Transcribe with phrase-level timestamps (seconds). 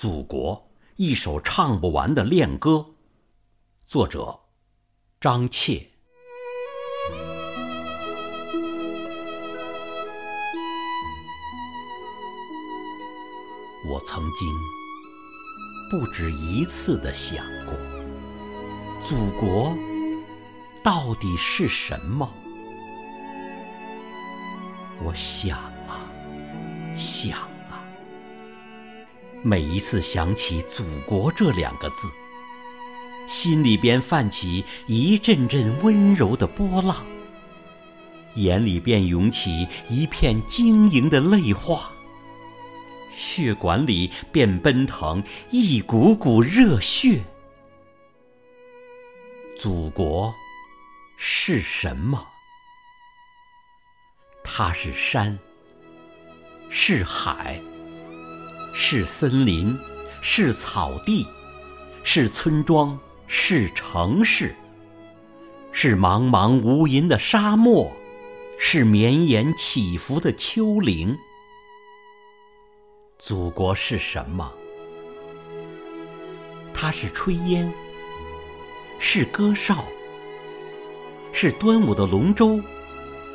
[0.00, 2.86] 祖国，一首唱不完的恋歌。
[3.84, 4.40] 作者：
[5.20, 5.90] 张切。
[13.90, 14.48] 我曾经
[15.90, 17.74] 不止一次的想过，
[19.02, 19.76] 祖国
[20.82, 22.26] 到底是什么？
[25.04, 26.08] 我想啊，
[26.96, 27.49] 想，
[29.42, 32.10] 每一次想起“祖国”这两个字，
[33.26, 37.06] 心里边泛起一阵阵温柔的波浪，
[38.34, 41.90] 眼里便涌起一片晶莹的泪花，
[43.14, 47.22] 血管里便奔腾一股股热血。
[49.58, 50.34] 祖国
[51.16, 52.26] 是什么？
[54.44, 55.38] 它是山，
[56.68, 57.60] 是海，
[58.74, 59.76] 是森林，
[60.20, 61.26] 是草地，
[62.02, 64.54] 是村庄，是城市，
[65.72, 67.92] 是茫茫无垠的沙漠，
[68.58, 71.16] 是绵延起伏的丘陵。
[73.18, 74.52] 祖国是什么？
[76.72, 77.70] 它是炊烟，
[78.98, 79.84] 是歌哨，
[81.32, 82.60] 是端午的龙舟。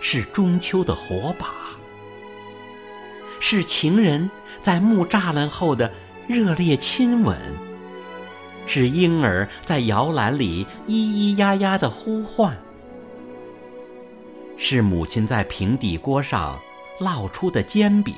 [0.00, 1.67] 是中秋的火把，
[3.40, 4.30] 是情人
[4.62, 5.90] 在木栅栏后的
[6.26, 7.36] 热烈亲吻，
[8.66, 12.56] 是婴儿在摇篮里咿咿呀呀的呼唤，
[14.56, 16.58] 是母亲在平底锅上
[17.00, 18.14] 烙出的煎饼，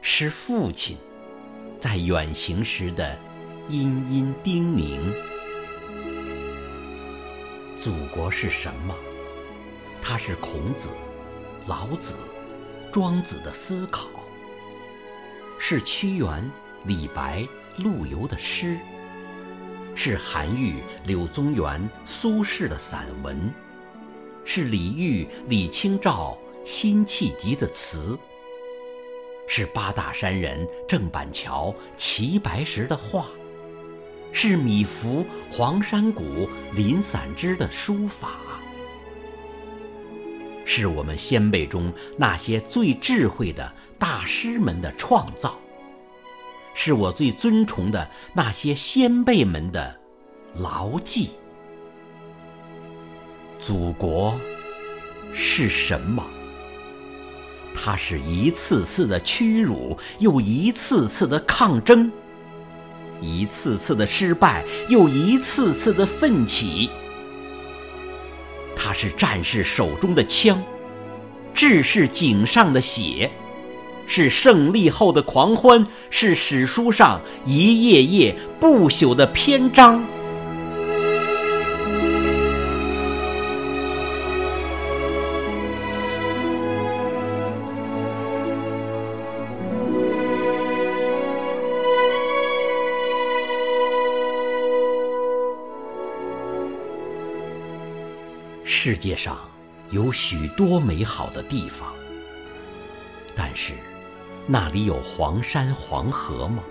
[0.00, 0.96] 是父亲
[1.80, 3.18] 在远行时的
[3.68, 4.98] 殷殷叮咛。
[7.78, 8.94] 祖国是什么？
[10.02, 10.88] 它是孔子、
[11.66, 12.14] 老子、
[12.92, 14.10] 庄子的思考，
[15.58, 16.50] 是屈原、
[16.84, 18.78] 李白、陆游的诗，
[19.94, 23.50] 是韩愈、柳宗元、苏轼的散文，
[24.44, 28.18] 是李煜、李清照辛弃疾的词，
[29.48, 33.24] 是八大山人郑板桥、齐白石的画，
[34.34, 38.32] 是米芾、黄山谷、林散之的书法。
[40.74, 45.54] 是我们先辈中那些最智慧的大师们的创造，
[46.72, 49.94] 是我最尊崇的那些先辈们的
[50.54, 51.32] 牢记。
[53.60, 54.34] 祖国
[55.34, 56.24] 是什么？
[57.74, 62.10] 它是一次次的屈辱，又一次次的抗争，
[63.20, 66.88] 一次次的失败，又一次次的奋起。
[68.84, 70.60] 他是战士手中的枪，
[71.54, 73.30] 志士颈上的血，
[74.08, 80.04] 是胜利后的狂欢，是史书上一页页不朽的篇章。
[98.64, 99.36] 世界上
[99.90, 101.92] 有许多美好的地方，
[103.34, 103.72] 但是
[104.46, 106.62] 那里有黄山黄河吗？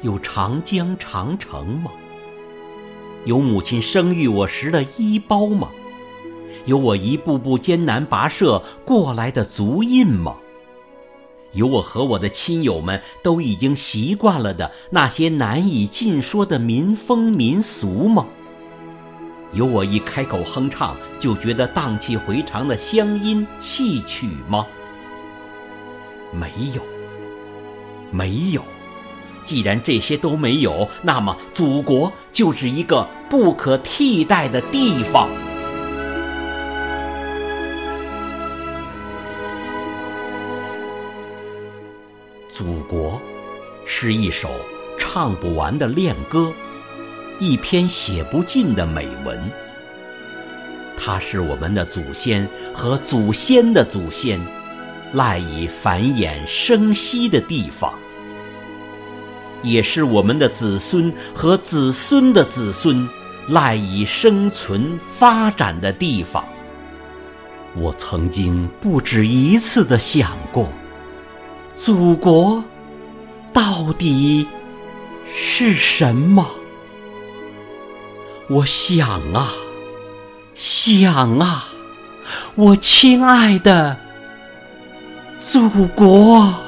[0.00, 1.90] 有长江长城吗？
[3.26, 5.68] 有母亲生育我时的衣包吗？
[6.64, 10.36] 有我一步步艰难跋涉过来的足印吗？
[11.52, 18.26] 有我和我的亲友们都已经习惯了的那些难以尽说的民风民俗吗？
[19.54, 24.66] 有我一开口哼唱就觉得荡气回肠的乡音戏曲吗？
[26.32, 26.82] 没有，
[28.10, 28.62] 没有。
[29.44, 35.28] 既然这些都没有，那么祖国就是一个不可替代的地方。
[42.50, 43.20] 祖国
[43.84, 44.48] 是一首
[44.98, 46.52] 唱不完的恋歌。
[47.40, 49.38] 一篇写不尽的美文，
[50.96, 54.40] 它是我们的祖先和祖先的祖先
[55.12, 57.92] 赖以繁衍生息的地方，
[59.62, 63.08] 也是我们的子孙和子孙的子孙
[63.48, 66.44] 赖以生存发展的地方。
[67.76, 70.68] 我曾经不止一次的想过，
[71.74, 72.62] 祖国
[73.52, 74.46] 到底
[75.34, 76.46] 是什么？
[78.48, 79.52] 我想啊，
[80.54, 81.64] 想啊，
[82.54, 83.96] 我亲爱的
[85.40, 86.63] 祖国。